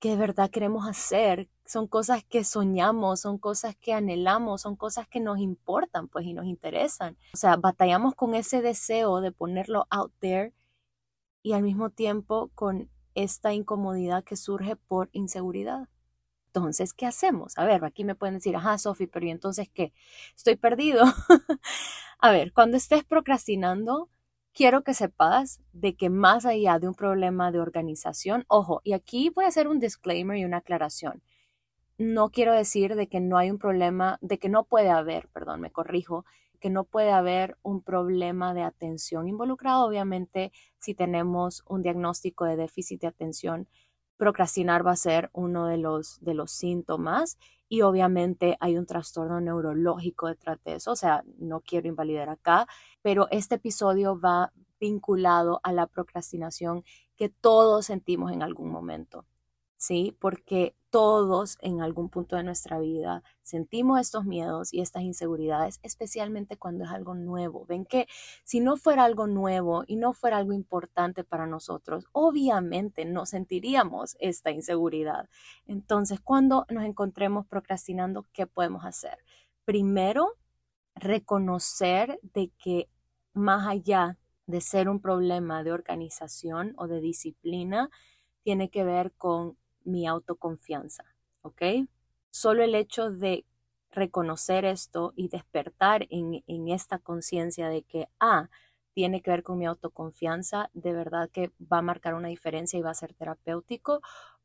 que 0.00 0.10
de 0.10 0.16
verdad 0.16 0.50
queremos 0.50 0.88
hacer, 0.88 1.48
son 1.66 1.86
cosas 1.86 2.24
que 2.24 2.44
soñamos, 2.44 3.20
son 3.20 3.38
cosas 3.38 3.76
que 3.76 3.94
anhelamos, 3.94 4.62
son 4.62 4.76
cosas 4.76 5.08
que 5.08 5.20
nos 5.20 5.38
importan, 5.38 6.08
pues, 6.08 6.26
y 6.26 6.34
nos 6.34 6.46
interesan. 6.46 7.16
O 7.32 7.36
sea, 7.36 7.56
batallamos 7.56 8.14
con 8.14 8.34
ese 8.34 8.60
deseo 8.60 9.20
de 9.20 9.32
ponerlo 9.32 9.86
out 9.90 10.12
there 10.18 10.52
y 11.42 11.52
al 11.52 11.62
mismo 11.62 11.90
tiempo 11.90 12.50
con 12.54 12.90
esta 13.14 13.54
incomodidad 13.54 14.24
que 14.24 14.36
surge 14.36 14.76
por 14.76 15.08
inseguridad. 15.12 15.88
Entonces, 16.54 16.92
¿qué 16.92 17.04
hacemos? 17.04 17.58
A 17.58 17.64
ver, 17.64 17.84
aquí 17.84 18.04
me 18.04 18.14
pueden 18.14 18.36
decir, 18.36 18.54
ajá, 18.54 18.78
Sofi, 18.78 19.08
pero 19.08 19.26
¿y 19.26 19.30
entonces 19.30 19.68
qué? 19.74 19.92
Estoy 20.36 20.54
perdido. 20.54 21.02
a 22.20 22.30
ver, 22.30 22.52
cuando 22.52 22.76
estés 22.76 23.02
procrastinando, 23.02 24.08
quiero 24.52 24.84
que 24.84 24.94
sepas 24.94 25.60
de 25.72 25.96
que 25.96 26.10
más 26.10 26.46
allá 26.46 26.78
de 26.78 26.86
un 26.86 26.94
problema 26.94 27.50
de 27.50 27.58
organización, 27.58 28.44
ojo, 28.46 28.80
y 28.84 28.92
aquí 28.92 29.30
voy 29.34 29.46
a 29.46 29.48
hacer 29.48 29.66
un 29.66 29.80
disclaimer 29.80 30.36
y 30.36 30.44
una 30.44 30.58
aclaración. 30.58 31.24
No 31.98 32.30
quiero 32.30 32.54
decir 32.54 32.94
de 32.94 33.08
que 33.08 33.18
no 33.20 33.36
hay 33.36 33.50
un 33.50 33.58
problema, 33.58 34.18
de 34.20 34.38
que 34.38 34.48
no 34.48 34.62
puede 34.64 34.90
haber, 34.90 35.28
perdón, 35.30 35.60
me 35.60 35.72
corrijo, 35.72 36.24
que 36.60 36.70
no 36.70 36.84
puede 36.84 37.10
haber 37.10 37.58
un 37.62 37.82
problema 37.82 38.54
de 38.54 38.62
atención 38.62 39.26
involucrado. 39.28 39.86
Obviamente, 39.86 40.52
si 40.78 40.94
tenemos 40.94 41.64
un 41.66 41.82
diagnóstico 41.82 42.44
de 42.44 42.56
déficit 42.56 43.00
de 43.00 43.08
atención, 43.08 43.68
procrastinar 44.16 44.86
va 44.86 44.92
a 44.92 44.96
ser 44.96 45.30
uno 45.32 45.66
de 45.66 45.78
los, 45.78 46.20
de 46.20 46.34
los 46.34 46.52
síntomas 46.52 47.38
y 47.68 47.82
obviamente 47.82 48.56
hay 48.60 48.76
un 48.76 48.86
trastorno 48.86 49.40
neurológico 49.40 50.28
detrás 50.28 50.62
de 50.64 50.76
eso. 50.76 50.92
O 50.92 50.96
sea, 50.96 51.24
no 51.38 51.60
quiero 51.60 51.88
invalidar 51.88 52.28
acá, 52.28 52.66
pero 53.02 53.28
este 53.30 53.56
episodio 53.56 54.18
va 54.18 54.52
vinculado 54.78 55.60
a 55.62 55.72
la 55.72 55.86
procrastinación 55.86 56.84
que 57.16 57.28
todos 57.28 57.86
sentimos 57.86 58.32
en 58.32 58.42
algún 58.42 58.70
momento. 58.70 59.26
¿Sí? 59.76 60.16
Porque 60.20 60.76
todos 60.94 61.58
en 61.60 61.82
algún 61.82 62.08
punto 62.08 62.36
de 62.36 62.44
nuestra 62.44 62.78
vida 62.78 63.24
sentimos 63.42 64.00
estos 64.00 64.24
miedos 64.24 64.72
y 64.72 64.80
estas 64.80 65.02
inseguridades, 65.02 65.80
especialmente 65.82 66.56
cuando 66.56 66.84
es 66.84 66.90
algo 66.90 67.14
nuevo. 67.14 67.66
Ven 67.66 67.84
que 67.84 68.06
si 68.44 68.60
no 68.60 68.76
fuera 68.76 69.04
algo 69.04 69.26
nuevo 69.26 69.82
y 69.88 69.96
no 69.96 70.12
fuera 70.12 70.36
algo 70.36 70.52
importante 70.52 71.24
para 71.24 71.46
nosotros, 71.46 72.06
obviamente 72.12 73.04
no 73.04 73.26
sentiríamos 73.26 74.16
esta 74.20 74.52
inseguridad. 74.52 75.28
Entonces, 75.66 76.20
cuando 76.20 76.64
nos 76.70 76.84
encontremos 76.84 77.44
procrastinando, 77.46 78.26
¿qué 78.32 78.46
podemos 78.46 78.84
hacer? 78.84 79.18
Primero, 79.64 80.36
reconocer 80.94 82.20
de 82.22 82.52
que 82.56 82.88
más 83.32 83.66
allá 83.66 84.16
de 84.46 84.60
ser 84.60 84.88
un 84.88 85.00
problema 85.00 85.64
de 85.64 85.72
organización 85.72 86.74
o 86.76 86.86
de 86.86 87.00
disciplina, 87.00 87.90
tiene 88.44 88.70
que 88.70 88.84
ver 88.84 89.12
con 89.16 89.56
mi 89.84 90.06
autoconfianza, 90.06 91.04
¿ok? 91.42 91.62
Solo 92.30 92.64
el 92.64 92.74
hecho 92.74 93.10
de 93.10 93.44
reconocer 93.94 94.64
esto 94.64 95.12
y 95.16 95.28
despertar 95.28 96.06
en, 96.10 96.42
esta 96.68 96.98
conciencia 96.98 97.68
de 97.68 97.82
que, 97.82 98.08
ah, 98.20 98.50
tiene 98.92 99.22
que 99.22 99.30
ver 99.30 99.42
con 99.42 99.58
mi 99.58 99.66
autoconfianza, 99.66 100.70
de 100.72 100.92
verdad 100.92 101.30
que 101.30 101.52
va 101.60 101.78
a 101.78 101.82
marcar 101.82 102.14
una 102.14 102.28
diferencia 102.28 102.78
y 102.78 102.82
va 102.82 102.90
a 102.90 102.94
ser 102.94 103.14
terapéutico 103.14 104.00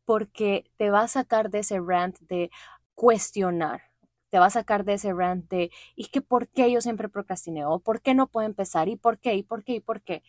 porque 0.05 0.72
te 0.77 0.89
va 0.89 1.01
a 1.01 1.08
sacar 1.08 1.50
de 1.51 1.60
ese 1.60 1.79
rant 1.79 2.19
de 2.22 2.50
cuestionar, 2.96 3.84
te 4.29 4.39
va 4.39 4.48
a 4.48 4.50
sacar 4.50 4.84
de 4.86 4.93
ese 4.96 5.13
rant 5.13 5.50
de, 5.50 5.72
¿y 5.96 6.08
que 6.08 6.22
por 6.22 6.48
qué 6.50 6.72
yo 6.72 6.81
siempre 6.81 7.10
procrastiné? 7.10 7.65
¿O 7.65 7.79
por 7.79 8.01
qué 8.01 8.15
no 8.15 8.27
puedo 8.27 8.48
empezar? 8.48 8.89
¿Y 8.89 8.96
por 8.96 9.19
qué? 9.19 9.36
¿Y 9.36 9.43
por 9.43 9.63
qué? 9.63 9.74
¿Y 9.75 9.79
por 9.81 10.01
qué? 10.01 10.24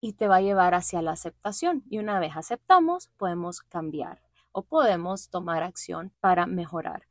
Y 0.00 0.14
te 0.14 0.28
va 0.28 0.36
a 0.36 0.40
llevar 0.42 0.74
hacia 0.74 1.02
la 1.02 1.12
aceptación. 1.12 1.84
Y 1.90 1.98
una 1.98 2.20
vez 2.20 2.36
aceptamos, 2.36 3.08
podemos 3.16 3.62
cambiar 3.62 4.27
o 4.52 4.62
podemos 4.62 5.30
tomar 5.30 5.62
acción 5.62 6.12
para 6.20 6.46
mejorar. 6.46 7.06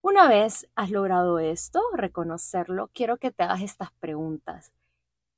Una 0.00 0.28
vez 0.28 0.68
has 0.74 0.90
logrado 0.90 1.38
esto, 1.38 1.82
reconocerlo, 1.94 2.90
quiero 2.94 3.16
que 3.16 3.30
te 3.30 3.42
hagas 3.42 3.62
estas 3.62 3.92
preguntas. 4.00 4.72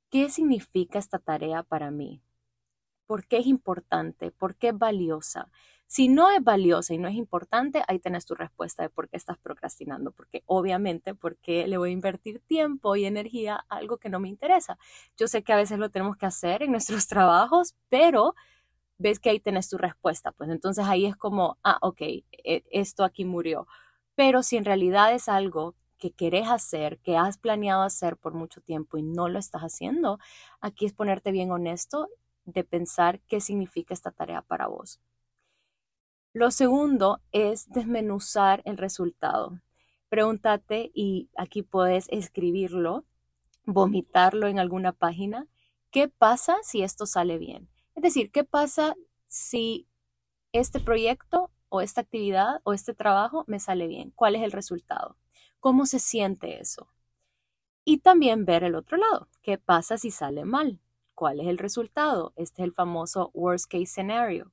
¿Qué 0.09 0.29
significa 0.29 0.99
esta 0.99 1.19
tarea 1.19 1.63
para 1.63 1.89
mí? 1.89 2.21
¿Por 3.07 3.25
qué 3.25 3.37
es 3.37 3.47
importante? 3.47 4.31
¿Por 4.31 4.55
qué 4.55 4.69
es 4.69 4.77
valiosa? 4.77 5.49
Si 5.87 6.07
no 6.07 6.31
es 6.31 6.41
valiosa 6.41 6.93
y 6.93 6.97
no 6.97 7.09
es 7.09 7.15
importante, 7.15 7.83
ahí 7.87 7.99
tenés 7.99 8.25
tu 8.25 8.33
respuesta 8.33 8.83
de 8.83 8.89
por 8.89 9.09
qué 9.09 9.17
estás 9.17 9.37
procrastinando. 9.37 10.11
Porque 10.11 10.43
obviamente, 10.45 11.15
porque 11.15 11.67
le 11.67 11.77
voy 11.77 11.89
a 11.89 11.93
invertir 11.93 12.39
tiempo 12.39 12.95
y 12.95 13.03
energía 13.03 13.65
a 13.67 13.75
algo 13.75 13.97
que 13.97 14.07
no 14.07 14.21
me 14.21 14.29
interesa. 14.29 14.77
Yo 15.17 15.27
sé 15.27 15.43
que 15.43 15.51
a 15.51 15.57
veces 15.57 15.79
lo 15.79 15.89
tenemos 15.89 16.15
que 16.15 16.25
hacer 16.25 16.63
en 16.63 16.71
nuestros 16.71 17.07
trabajos, 17.09 17.75
pero 17.89 18.35
ves 19.01 19.19
que 19.19 19.29
ahí 19.31 19.39
tenés 19.39 19.69
tu 19.69 19.77
respuesta. 19.77 20.31
Pues 20.31 20.49
entonces 20.49 20.85
ahí 20.87 21.05
es 21.05 21.15
como, 21.15 21.57
ah, 21.63 21.77
ok, 21.81 22.01
e, 22.01 22.63
esto 22.71 23.03
aquí 23.03 23.25
murió. 23.25 23.67
Pero 24.15 24.43
si 24.43 24.57
en 24.57 24.65
realidad 24.65 25.13
es 25.13 25.27
algo 25.27 25.75
que 25.97 26.11
querés 26.11 26.47
hacer, 26.49 26.99
que 26.99 27.17
has 27.17 27.37
planeado 27.37 27.83
hacer 27.83 28.17
por 28.17 28.33
mucho 28.33 28.61
tiempo 28.61 28.97
y 28.97 29.03
no 29.03 29.27
lo 29.29 29.39
estás 29.39 29.61
haciendo, 29.61 30.19
aquí 30.61 30.85
es 30.85 30.93
ponerte 30.93 31.31
bien 31.31 31.51
honesto 31.51 32.07
de 32.45 32.63
pensar 32.63 33.21
qué 33.27 33.39
significa 33.41 33.93
esta 33.93 34.11
tarea 34.11 34.41
para 34.41 34.67
vos. 34.67 34.99
Lo 36.33 36.51
segundo 36.51 37.21
es 37.31 37.69
desmenuzar 37.69 38.61
el 38.65 38.77
resultado. 38.77 39.59
Pregúntate, 40.09 40.91
y 40.93 41.29
aquí 41.37 41.61
puedes 41.61 42.07
escribirlo, 42.09 43.05
vomitarlo 43.65 44.47
en 44.47 44.59
alguna 44.59 44.91
página, 44.91 45.47
¿qué 45.91 46.07
pasa 46.07 46.57
si 46.63 46.83
esto 46.83 47.05
sale 47.05 47.37
bien? 47.37 47.70
Es 47.95 48.03
decir, 48.03 48.31
¿qué 48.31 48.43
pasa 48.43 48.95
si 49.27 49.87
este 50.53 50.79
proyecto 50.79 51.51
o 51.69 51.81
esta 51.81 52.01
actividad 52.01 52.61
o 52.63 52.73
este 52.73 52.93
trabajo 52.93 53.43
me 53.47 53.59
sale 53.59 53.87
bien? 53.87 54.11
¿Cuál 54.15 54.35
es 54.35 54.43
el 54.43 54.51
resultado? 54.51 55.17
¿Cómo 55.59 55.85
se 55.85 55.99
siente 55.99 56.59
eso? 56.59 56.87
Y 57.83 57.99
también 57.99 58.45
ver 58.45 58.63
el 58.63 58.75
otro 58.75 58.97
lado. 58.97 59.27
¿Qué 59.41 59.57
pasa 59.57 59.97
si 59.97 60.11
sale 60.11 60.45
mal? 60.45 60.79
¿Cuál 61.15 61.39
es 61.39 61.47
el 61.47 61.57
resultado? 61.57 62.33
Este 62.35 62.61
es 62.61 62.67
el 62.67 62.73
famoso 62.73 63.31
worst 63.33 63.69
case 63.69 63.85
scenario. 63.87 64.51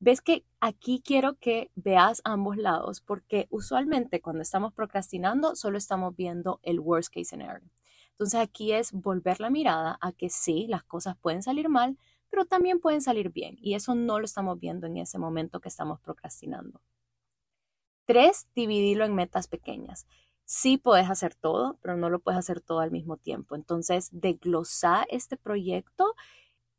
Ves 0.00 0.20
que 0.20 0.44
aquí 0.58 1.00
quiero 1.04 1.38
que 1.38 1.70
veas 1.76 2.22
ambos 2.24 2.56
lados 2.56 3.00
porque 3.00 3.46
usualmente 3.50 4.20
cuando 4.20 4.42
estamos 4.42 4.72
procrastinando 4.72 5.54
solo 5.54 5.78
estamos 5.78 6.16
viendo 6.16 6.58
el 6.64 6.80
worst 6.80 7.12
case 7.14 7.26
scenario. 7.26 7.68
Entonces 8.10 8.40
aquí 8.40 8.72
es 8.72 8.92
volver 8.92 9.40
la 9.40 9.48
mirada 9.48 9.98
a 10.00 10.12
que 10.12 10.28
sí, 10.28 10.66
las 10.68 10.82
cosas 10.82 11.16
pueden 11.16 11.42
salir 11.42 11.68
mal, 11.68 11.96
pero 12.32 12.46
también 12.46 12.80
pueden 12.80 13.02
salir 13.02 13.28
bien 13.28 13.58
y 13.60 13.74
eso 13.74 13.94
no 13.94 14.18
lo 14.18 14.24
estamos 14.24 14.58
viendo 14.58 14.86
en 14.86 14.96
ese 14.96 15.18
momento 15.18 15.60
que 15.60 15.68
estamos 15.68 16.00
procrastinando. 16.00 16.80
Tres, 18.06 18.48
dividirlo 18.54 19.04
en 19.04 19.14
metas 19.14 19.48
pequeñas. 19.48 20.06
Sí 20.46 20.78
puedes 20.78 21.10
hacer 21.10 21.34
todo, 21.34 21.78
pero 21.82 21.94
no 21.98 22.08
lo 22.08 22.20
puedes 22.20 22.38
hacer 22.38 22.62
todo 22.62 22.80
al 22.80 22.90
mismo 22.90 23.18
tiempo. 23.18 23.54
Entonces, 23.54 24.08
desglosar 24.12 25.06
este 25.10 25.36
proyecto 25.36 26.14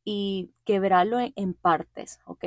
y 0.03 0.49
quebrarlo 0.65 1.19
en, 1.19 1.53
partes, 1.53 2.19
¿ok? 2.25 2.45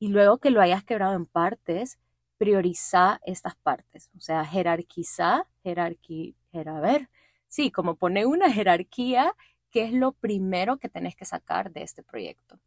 Y 0.00 0.08
luego 0.08 0.38
que 0.38 0.50
lo 0.50 0.60
hayas 0.60 0.82
quebrado 0.82 1.14
en 1.14 1.24
partes, 1.24 2.00
prioriza 2.36 3.20
estas 3.26 3.54
partes. 3.54 4.10
O 4.16 4.20
sea, 4.20 4.44
jerarquizar, 4.44 5.46
jerarquía, 5.62 6.34
a 6.66 6.80
ver, 6.80 7.10
sí, 7.46 7.70
como 7.70 7.94
pone 7.94 8.26
una 8.26 8.50
jerarquía 8.52 9.36
qué 9.70 9.84
es 9.84 9.92
lo 9.92 10.12
primero 10.12 10.78
que 10.78 10.88
tenés 10.88 11.16
que 11.16 11.24
sacar 11.24 11.72
de 11.72 11.82
este 11.82 12.02
proyecto. 12.02 12.58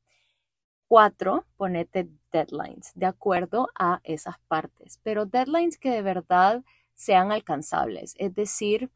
Cuatro, 0.87 1.45
ponete 1.55 2.09
deadlines 2.31 2.91
de 2.95 3.05
acuerdo 3.05 3.69
a 3.79 4.01
esas 4.03 4.39
partes, 4.47 4.99
pero 5.03 5.25
deadlines 5.25 5.77
que 5.77 5.89
de 5.89 6.01
verdad 6.01 6.63
sean 6.95 7.31
alcanzables, 7.31 8.13
es 8.17 8.35
decir, 8.35 8.89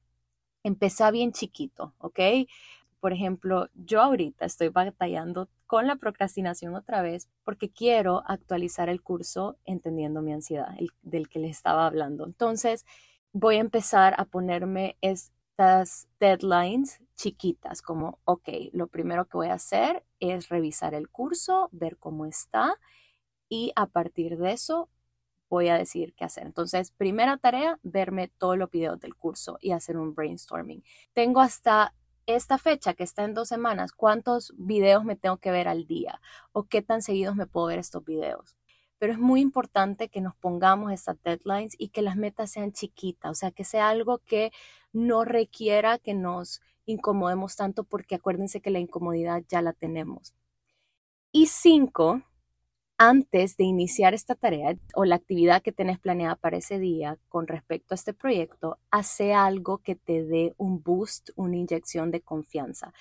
empezá 0.64 1.12
bien 1.12 1.32
chiquito, 1.32 1.94
¿ok? 2.00 2.20
Por 3.00 3.14
ejemplo, 3.14 3.70
yo 3.76 4.02
ahorita 4.02 4.46
estoy 4.46 4.70
batallando 4.70 5.48
con 5.68 5.88
la 5.88 5.96
procrastinación 5.96 6.76
otra 6.76 7.02
vez 7.02 7.30
porque 7.44 7.70
quiero 7.70 8.24
actualizar 8.26 8.90
el 8.90 9.02
curso 9.02 9.58
entendiendo 9.66 10.22
mi 10.22 10.34
ansiedad, 10.34 10.76
el, 10.78 10.90
del 11.02 11.30
que 11.30 11.40
les 11.40 11.52
estaba 11.52 11.86
hablando. 11.86 12.26
Entonces, 12.26 12.86
voy 13.32 13.58
a 13.58 13.60
empezar 13.60 14.16
a 14.18 14.26
ponerme 14.26 14.98
estas 15.02 16.08
deadlines 16.20 17.00
chiquitas, 17.16 17.82
como, 17.82 18.20
ok, 18.26 18.50
lo 18.74 18.88
primero 18.88 19.26
que 19.26 19.38
voy 19.38 19.48
a 19.48 19.54
hacer 19.54 20.06
es 20.20 20.50
revisar 20.50 20.94
el 20.94 21.10
curso, 21.10 21.70
ver 21.72 21.98
cómo 21.98 22.26
está 22.26 22.80
y 23.50 23.72
a 23.76 23.88
partir 23.88 24.38
de 24.38 24.52
eso 24.52 24.90
voy 25.50 25.70
a 25.70 25.78
decidir 25.78 26.14
qué 26.14 26.26
hacer. 26.26 26.46
Entonces, 26.46 26.92
primera 26.92 27.38
tarea, 27.38 27.80
verme 27.84 28.28
todos 28.28 28.58
los 28.58 28.70
videos 28.70 29.00
del 29.00 29.16
curso 29.16 29.58
y 29.62 29.72
hacer 29.72 29.98
un 29.98 30.14
brainstorming. 30.14 30.84
Tengo 31.14 31.40
hasta 31.40 31.94
esta 32.26 32.58
fecha 32.58 32.94
que 32.94 33.04
está 33.04 33.24
en 33.24 33.34
dos 33.34 33.48
semanas, 33.50 33.92
¿cuántos 33.92 34.54
videos 34.58 35.06
me 35.06 35.16
tengo 35.16 35.38
que 35.38 35.52
ver 35.52 35.68
al 35.68 35.86
día? 35.86 36.22
¿O 36.52 36.64
qué 36.64 36.82
tan 36.82 37.02
seguidos 37.02 37.36
me 37.36 37.46
puedo 37.46 37.68
ver 37.68 37.80
estos 37.80 38.04
videos? 38.04 38.56
Pero 38.98 39.14
es 39.14 39.20
muy 39.20 39.42
importante 39.42 40.10
que 40.10 40.22
nos 40.22 40.36
pongamos 40.36 40.92
estas 40.92 41.22
deadlines 41.22 41.76
y 41.78 41.90
que 41.90 42.02
las 42.02 42.16
metas 42.16 42.52
sean 42.52 42.72
chiquitas, 42.72 43.32
o 43.32 43.36
sea, 43.36 43.52
que 43.52 43.64
sea 43.64 43.90
algo 43.90 44.20
que 44.20 44.52
no 44.92 45.26
requiera 45.26 46.00
que 46.00 46.14
nos 46.14 46.62
incomodemos 46.86 47.56
tanto 47.56 47.84
porque 47.84 48.16
acuérdense 48.16 48.62
que 48.62 48.72
la 48.72 48.80
incomodidad 48.80 49.44
ya 49.48 49.62
la 49.62 49.74
tenemos. 49.74 50.34
Y 51.32 51.48
cinco, 51.48 52.22
antes 52.98 53.58
de 53.58 53.66
iniciar 53.66 54.14
esta 54.14 54.36
tarea 54.36 54.78
o 54.94 55.04
la 55.04 55.16
actividad 55.16 55.62
que 55.62 55.74
tenés 55.74 56.00
planeada 56.00 56.36
para 56.36 56.58
ese 56.58 56.80
día 56.80 57.18
con 57.28 57.48
respecto 57.48 57.94
a 57.94 57.96
este 57.96 58.14
proyecto, 58.14 58.78
hace 58.90 59.34
algo 59.34 59.80
que 59.80 59.96
te 59.96 60.24
dé 60.24 60.54
un 60.58 60.82
boost, 60.82 61.32
una 61.36 61.58
inyección 61.58 62.12
de 62.12 62.22
confianza. 62.22 62.94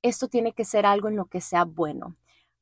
Esto 0.00 0.28
tiene 0.28 0.52
que 0.52 0.64
ser 0.64 0.86
algo 0.86 1.08
en 1.08 1.16
lo 1.16 1.26
que 1.26 1.40
sea 1.40 1.64
bueno. 1.64 2.16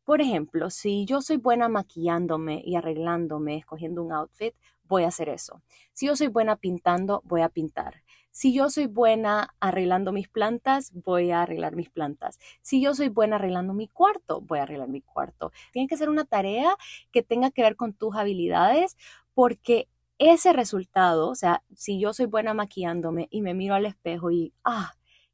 Por 0.05 0.21
ejemplo, 0.21 0.71
si 0.71 1.05
yo 1.05 1.23
soy 1.23 1.37
buena 1.37 1.69
maquillándome 1.69 2.63
y 2.65 2.75
arreglándome, 2.75 3.57
escogiendo 3.57 4.03
un 4.03 4.13
outfit, 4.13 4.55
voy 4.83 5.05
a 5.05 5.09
hacer 5.09 5.29
eso. 5.29 5.63
Si 5.93 6.07
yo 6.07 6.17
soy 6.17 6.27
buena 6.27 6.57
pintando, 6.57 7.23
voy 7.25 7.43
a 7.43 7.49
pintar. 7.49 8.03
Si 8.33 8.53
yo 8.55 8.71
soy 8.71 8.87
buena 8.87 9.55
arreglando 9.61 10.13
mis 10.13 10.29
plantas, 10.29 10.93
voy 10.95 11.31
a 11.33 11.43
arreglar 11.43 11.75
mis 11.77 11.91
plantas. 11.91 12.39
Si 12.63 12.81
yo 12.81 12.95
soy 12.95 13.09
buena 13.09 13.37
arreglando 13.37 13.75
mi 13.75 13.89
cuarto, 13.89 14.41
voy 14.41 14.61
a 14.61 14.63
arreglar 14.63 14.89
mi 14.89 15.03
cuarto. 15.03 15.53
Tiene 15.73 15.89
que 15.89 15.97
ser 15.97 16.09
una 16.09 16.25
tarea 16.25 16.75
que 17.13 17.23
tenga 17.23 17.51
que 17.51 17.63
ver 17.63 17.77
con 17.77 17.93
tus 17.93 18.15
habilidades 18.17 18.97
porque 19.35 19.89
ese 20.19 20.53
resultado, 20.53 21.29
o 21.31 21.35
sea, 21.35 21.63
si 21.75 21.99
yo 21.99 22.13
soy 22.13 22.27
buena 22.27 22.55
maquillándome 22.55 23.27
y 23.31 23.43
me 23.43 23.55
miro 23.55 23.75
al 23.75 23.87
espejo 23.87 24.31
y, 24.31 24.53
ah, 24.65 24.93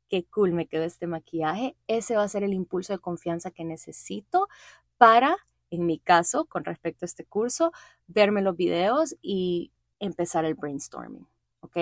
qué 0.08 0.24
cool 0.26 0.52
me 0.52 0.66
quedó 0.66 0.84
este 0.84 1.06
maquillaje, 1.06 1.76
ese 1.88 2.16
va 2.16 2.22
a 2.22 2.28
ser 2.28 2.44
el 2.44 2.54
impulso 2.54 2.92
de 2.92 3.00
confianza 3.00 3.50
que 3.50 3.64
necesito 3.64 4.48
para, 4.96 5.36
en 5.70 5.86
mi 5.86 5.98
caso, 5.98 6.44
con 6.46 6.64
respecto 6.64 7.04
a 7.04 7.06
este 7.06 7.24
curso, 7.24 7.72
verme 8.06 8.42
los 8.42 8.56
videos 8.56 9.16
y 9.22 9.72
empezar 9.98 10.44
el 10.44 10.54
brainstorming. 10.54 11.26
¿Ok? 11.60 11.76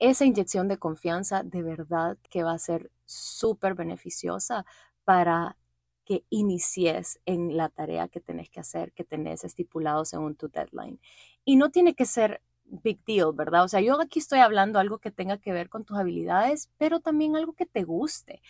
Esa 0.00 0.24
inyección 0.24 0.66
de 0.68 0.78
confianza 0.78 1.42
de 1.44 1.62
verdad 1.62 2.18
que 2.30 2.42
va 2.42 2.52
a 2.52 2.58
ser 2.58 2.90
súper 3.04 3.74
beneficiosa 3.74 4.64
para 5.04 5.56
que 6.04 6.24
inicies 6.30 7.20
en 7.26 7.56
la 7.56 7.68
tarea 7.68 8.08
que 8.08 8.20
tenés 8.20 8.50
que 8.50 8.60
hacer, 8.60 8.92
que 8.92 9.04
tenés 9.04 9.44
estipulado 9.44 10.04
según 10.04 10.34
tu 10.34 10.48
deadline. 10.48 10.98
Y 11.44 11.56
no 11.56 11.70
tiene 11.70 11.94
que 11.94 12.06
ser 12.06 12.42
big 12.64 13.04
deal, 13.04 13.32
¿verdad? 13.34 13.64
O 13.64 13.68
sea, 13.68 13.80
yo 13.80 14.00
aquí 14.00 14.18
estoy 14.18 14.40
hablando 14.40 14.78
algo 14.78 14.98
que 14.98 15.10
tenga 15.10 15.38
que 15.38 15.52
ver 15.52 15.68
con 15.68 15.84
tus 15.84 15.98
habilidades, 15.98 16.70
pero 16.78 17.00
también 17.00 17.36
algo 17.36 17.52
que 17.52 17.66
te 17.66 17.84
guste. 17.84 18.42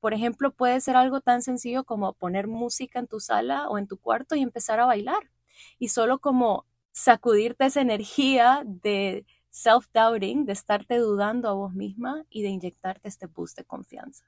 Por 0.00 0.14
ejemplo, 0.14 0.52
puede 0.52 0.80
ser 0.80 0.96
algo 0.96 1.20
tan 1.20 1.42
sencillo 1.42 1.84
como 1.84 2.14
poner 2.14 2.48
música 2.48 2.98
en 2.98 3.06
tu 3.06 3.20
sala 3.20 3.68
o 3.68 3.78
en 3.78 3.86
tu 3.86 3.98
cuarto 3.98 4.34
y 4.36 4.42
empezar 4.42 4.80
a 4.80 4.86
bailar. 4.86 5.30
Y 5.78 5.88
solo 5.88 6.18
como 6.18 6.66
sacudirte 6.92 7.66
esa 7.66 7.80
energía 7.80 8.62
de 8.66 9.26
self-doubting, 9.56 10.44
de 10.44 10.52
estarte 10.52 10.98
dudando 10.98 11.48
a 11.48 11.54
vos 11.54 11.72
misma 11.72 12.24
y 12.28 12.42
de 12.42 12.50
inyectarte 12.50 13.08
este 13.08 13.26
boost 13.26 13.56
de 13.56 13.64
confianza. 13.64 14.26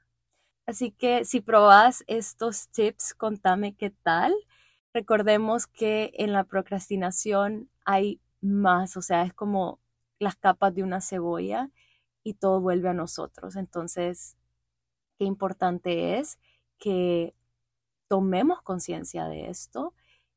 Así 0.66 0.90
que 0.90 1.26
si 1.26 1.42
probas 1.42 2.02
estos 2.06 2.68
tips, 2.70 3.12
contame 3.14 3.74
qué 3.74 3.90
tal. 3.90 4.34
Recordemos 4.94 5.66
que 5.66 6.12
en 6.14 6.32
la 6.32 6.44
procrastinación 6.44 7.68
hay 7.84 8.20
más, 8.40 8.96
o 8.96 9.02
sea, 9.02 9.22
es 9.22 9.34
como 9.34 9.80
las 10.18 10.36
capas 10.36 10.74
de 10.74 10.82
una 10.82 11.02
cebolla 11.02 11.70
y 12.24 12.34
todo 12.34 12.62
vuelve 12.62 12.88
a 12.88 12.94
nosotros. 12.94 13.56
Entonces, 13.56 14.38
qué 15.18 15.26
importante 15.26 16.18
es 16.18 16.38
que 16.78 17.34
tomemos 18.08 18.62
conciencia 18.62 19.26
de 19.26 19.50
esto 19.50 19.92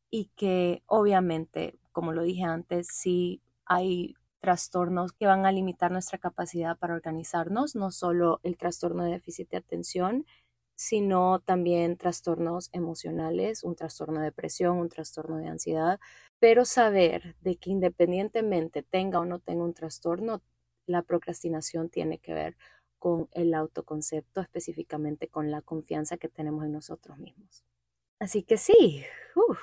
y 0.10 0.25
que 0.36 0.83
obviamente, 0.86 1.79
como 1.93 2.12
lo 2.12 2.24
dije 2.24 2.43
antes, 2.43 2.88
si 2.89 3.41
hay 3.65 4.15
trastornos 4.41 5.13
que 5.13 5.27
van 5.27 5.45
a 5.45 5.51
limitar 5.51 5.91
nuestra 5.91 6.17
capacidad 6.17 6.77
para 6.77 6.95
organizarnos, 6.95 7.75
no 7.75 7.91
solo 7.91 8.39
el 8.43 8.57
trastorno 8.57 9.05
de 9.05 9.12
déficit 9.12 9.50
de 9.51 9.57
atención, 9.57 10.25
sino 10.75 11.39
también 11.39 11.95
trastornos 11.95 12.69
emocionales, 12.74 13.63
un 13.63 13.75
trastorno 13.75 14.19
de 14.19 14.25
depresión, 14.25 14.77
un 14.77 14.89
trastorno 14.89 15.38
de 15.38 15.48
ansiedad, 15.48 16.00
pero 16.39 16.65
saber 16.65 17.36
de 17.41 17.57
que 17.57 17.69
independientemente 17.69 18.81
tenga 18.81 19.19
o 19.19 19.25
no 19.25 19.38
tenga 19.38 19.63
un 19.63 19.75
trastorno, 19.75 20.41
la 20.88 21.03
procrastinación 21.03 21.89
tiene 21.89 22.17
que 22.17 22.33
ver 22.33 22.57
con 22.98 23.29
el 23.33 23.53
autoconcepto, 23.53 24.41
específicamente 24.41 25.27
con 25.27 25.51
la 25.51 25.62
confianza 25.62 26.17
que 26.17 26.29
tenemos 26.29 26.65
en 26.65 26.71
nosotros 26.71 27.17
mismos. 27.19 27.63
Así 28.19 28.43
que 28.43 28.57
sí, 28.57 29.03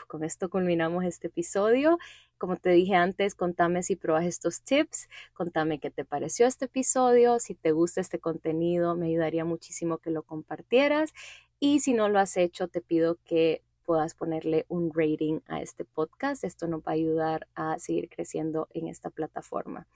con 0.06 0.25
esto 0.25 0.48
culminamos 0.50 1.04
este 1.04 1.28
episodio. 1.28 1.98
Como 2.38 2.56
te 2.56 2.70
dije 2.70 2.94
antes, 2.94 3.34
contame 3.34 3.82
si 3.82 3.96
probas 3.96 4.25
estos 4.25 4.62
tips, 4.62 5.08
contame 5.32 5.78
qué 5.78 5.90
te 5.90 6.04
pareció 6.04 6.46
este 6.46 6.66
episodio, 6.66 7.38
si 7.40 7.54
te 7.54 7.72
gusta 7.72 8.00
este 8.00 8.18
contenido, 8.18 8.94
me 8.96 9.06
ayudaría 9.06 9.44
muchísimo 9.44 9.98
que 9.98 10.10
lo 10.10 10.22
compartieras 10.22 11.12
y 11.60 11.80
si 11.80 11.94
no 11.94 12.08
lo 12.08 12.18
has 12.18 12.37
hecho, 12.37 12.68
te 12.68 12.80
pido 12.80 13.18
que 13.25 13.62
puedas 13.84 14.14
ponerle 14.14 14.66
un 14.68 14.92
rating 14.94 15.40
a 15.46 15.62
este 15.62 15.84
podcast. 15.84 16.44
Esto 16.44 16.66
nos 16.68 16.80
va 16.80 16.92
a 16.92 16.92
ayudar 16.92 17.48
a 17.54 17.78
seguir 17.78 18.08
creciendo 18.08 18.68
en 18.72 18.87
esta 18.87 19.10
plataforma. 19.10 19.87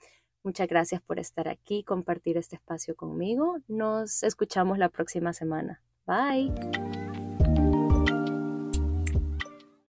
Muchas 0.43 0.67
gracias 0.67 1.01
por 1.01 1.19
estar 1.19 1.47
aquí, 1.47 1.83
compartir 1.83 2.37
este 2.37 2.57
espacio 2.57 2.95
conmigo. 2.95 3.59
Nos 3.67 4.23
escuchamos 4.23 4.77
la 4.77 4.89
próxima 4.89 5.31
semana. 5.31 5.81
Bye. 6.05 7.02